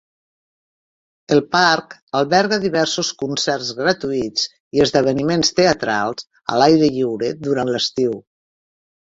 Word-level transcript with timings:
El 1.35 1.41
parc 1.55 1.93
alberga 2.19 2.59
diversos 2.63 3.11
concerts 3.19 3.69
gratuïts 3.81 4.47
i 4.79 4.83
esdeveniments 4.87 5.55
teatrals 5.61 6.27
a 6.55 6.61
l'aire 6.63 6.93
lliure 6.97 7.33
durant 7.51 7.75
l'estiu. 7.77 8.21